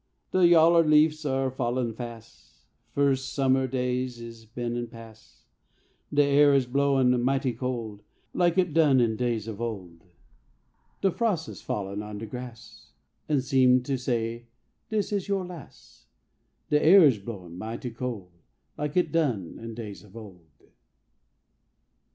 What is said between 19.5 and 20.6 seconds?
in days of old.